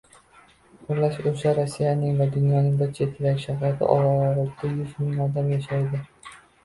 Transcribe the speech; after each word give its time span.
Xullas, 0.85 1.17
o‘sha 1.31 1.51
Rossiyaning 1.59 2.17
va 2.21 2.27
dunyoning 2.37 2.73
bir 2.79 2.89
chetidagi 3.01 3.45
shaharda 3.47 3.93
olti 3.97 4.73
yuzming 4.79 5.21
odam 5.27 5.53
yashaydi. 5.55 6.01